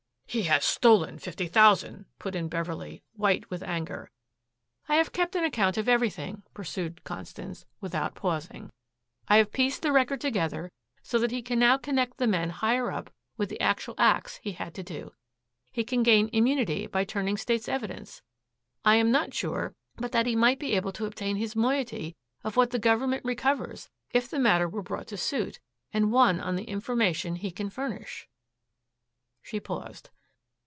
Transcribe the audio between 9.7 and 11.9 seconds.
the record together so that he can now